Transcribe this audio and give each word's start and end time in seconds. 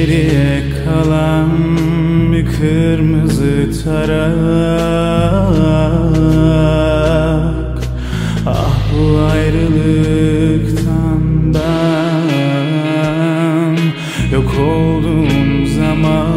Geriye 0.00 0.62
kalan 0.84 1.50
bir 2.32 2.46
kırmızı 2.46 3.84
tarak. 3.84 4.30
Ah 8.46 8.76
bu 8.92 9.02
ayrılıktan 9.32 11.22
ben 11.54 12.30
Yok 14.32 14.54
olduğum 14.60 15.66
zaman. 15.66 16.30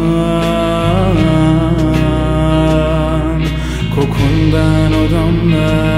Kokundan 3.94 4.92
odamda 4.92 5.93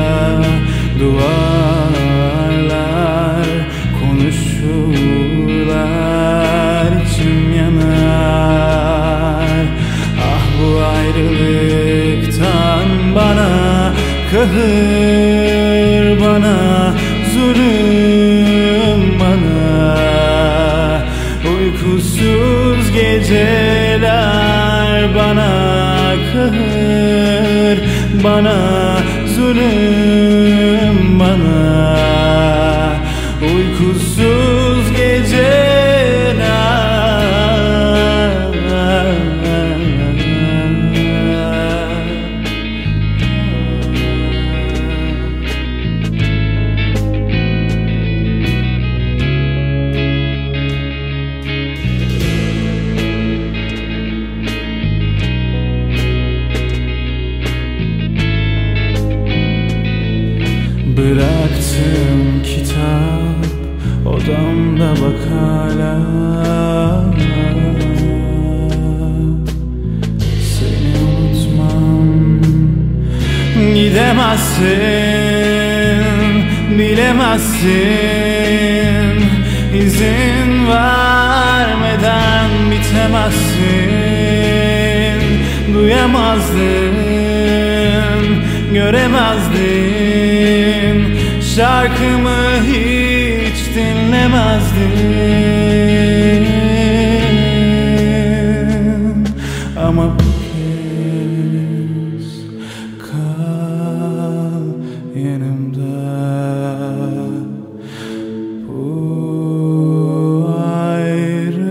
Kahır 14.47 16.21
bana 16.21 16.95
zulüm 17.35 19.03
bana. 19.21 20.99
Uykusuz 21.51 22.93
geceler 22.93 24.05
bana 25.15 25.53
kahır 26.33 27.79
bana 28.25 28.59
zulüm 29.37 29.86
Bıraktım 60.97 62.43
kitap 62.45 63.47
odamda 64.07 64.91
bak 64.91 65.21
hala. 65.33 65.97
Seni 70.41 70.95
unutmam 71.09 72.09
Gidemezsin, 73.75 74.75
bilemezsin. 76.79 77.67
İzin 79.75 80.51
vermeden 80.69 82.51
bitemezsin. 82.71 84.01
Duyamazdın, 85.75 86.95
göremezdin 88.75 90.66
Şarkımı 91.57 92.41
hiç 92.63 93.59
dinlemezdin. 93.75 94.77
Ama 99.87 100.05
bu 100.15 100.19
kez 100.53 102.27
kal 102.99 104.67
yanımda. 105.25 105.99
Bu 108.69 108.85
ayrılıktan 110.95 111.71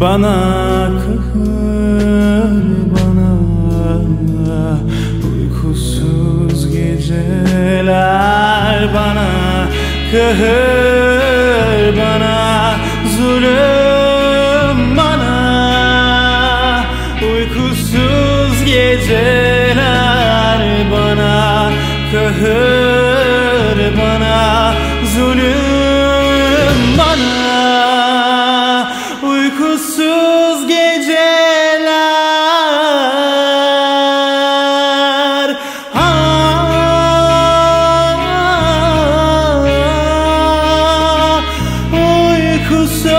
bana 0.00 0.81
Zehir 10.32 11.96
bana, 11.96 12.74
zulüm 13.16 14.96
bana 14.96 16.84
Uykusuz 17.22 18.64
geceler 18.64 19.80
bana 20.92 21.70
Kahır 22.12 23.78
bana, 23.98 24.74
zulüm 25.14 26.78
bana 26.98 27.61
seu 42.86 43.11